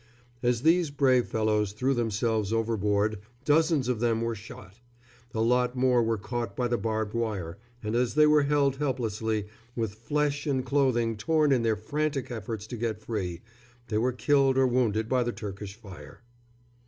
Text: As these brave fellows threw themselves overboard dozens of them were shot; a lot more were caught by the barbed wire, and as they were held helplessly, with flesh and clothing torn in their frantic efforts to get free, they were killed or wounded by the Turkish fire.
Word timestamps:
As 0.41 0.63
these 0.63 0.89
brave 0.89 1.27
fellows 1.27 1.73
threw 1.73 1.93
themselves 1.93 2.51
overboard 2.51 3.19
dozens 3.45 3.87
of 3.87 3.99
them 3.99 4.19
were 4.21 4.33
shot; 4.33 4.79
a 5.31 5.41
lot 5.41 5.75
more 5.75 6.01
were 6.01 6.17
caught 6.17 6.55
by 6.55 6.67
the 6.67 6.79
barbed 6.79 7.13
wire, 7.13 7.59
and 7.83 7.93
as 7.95 8.15
they 8.15 8.25
were 8.25 8.41
held 8.41 8.77
helplessly, 8.77 9.45
with 9.75 9.93
flesh 9.93 10.47
and 10.47 10.65
clothing 10.65 11.17
torn 11.17 11.51
in 11.51 11.61
their 11.61 11.75
frantic 11.77 12.31
efforts 12.31 12.65
to 12.65 12.77
get 12.77 12.99
free, 12.99 13.41
they 13.89 13.99
were 13.99 14.11
killed 14.11 14.57
or 14.57 14.65
wounded 14.65 15.07
by 15.07 15.21
the 15.21 15.31
Turkish 15.31 15.75
fire. 15.75 16.23